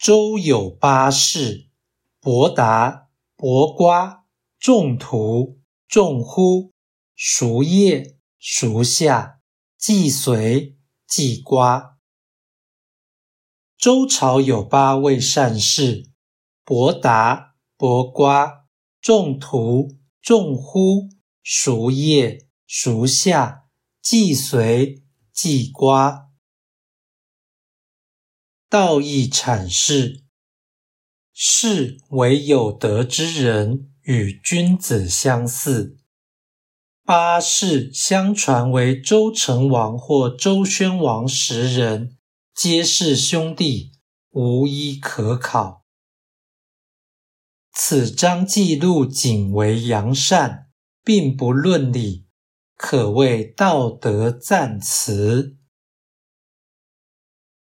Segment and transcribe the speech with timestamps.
[0.00, 1.68] 周有八士：
[2.22, 4.24] 伯达、伯瓜、
[4.58, 6.72] 仲图、仲乎、
[7.14, 9.40] 孰夜、孰夏、
[9.76, 11.98] 季随、季瓜。
[13.76, 16.08] 周朝有八位善士：
[16.64, 18.64] 伯达、伯瓜、
[19.02, 21.10] 仲图、仲乎、
[21.42, 23.64] 孰夜、孰夏、
[24.00, 25.02] 季随、
[25.34, 26.29] 季瓜。
[28.70, 30.22] 道义阐释：
[31.32, 35.98] 士为有德之人，与君子相似。
[37.04, 42.16] 八世相传为周成王或周宣王时人。
[42.54, 43.90] 皆是兄弟，
[44.30, 45.84] 无一可考。
[47.72, 50.68] 此章记录仅为扬善，
[51.02, 52.28] 并不论理，
[52.76, 55.56] 可谓道德赞词。